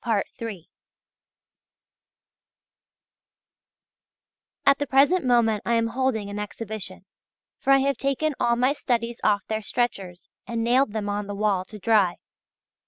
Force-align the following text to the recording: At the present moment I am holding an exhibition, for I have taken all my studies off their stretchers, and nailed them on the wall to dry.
At 4.65 4.79
the 4.79 4.87
present 4.87 5.23
moment 5.23 5.61
I 5.63 5.75
am 5.75 5.89
holding 5.89 6.27
an 6.27 6.39
exhibition, 6.39 7.05
for 7.59 7.69
I 7.71 7.77
have 7.85 7.97
taken 7.99 8.33
all 8.39 8.55
my 8.55 8.73
studies 8.73 9.21
off 9.23 9.45
their 9.45 9.61
stretchers, 9.61 10.23
and 10.47 10.63
nailed 10.63 10.93
them 10.93 11.07
on 11.07 11.27
the 11.27 11.35
wall 11.35 11.65
to 11.65 11.77
dry. 11.77 12.15